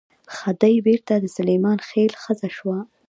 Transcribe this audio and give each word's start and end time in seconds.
خدۍ 0.37 0.75
بېرته 0.87 1.13
د 1.19 1.25
سلیمان 1.37 1.77
خېل 1.87 2.13
ښځه 2.23 2.47
شوه. 2.57 2.77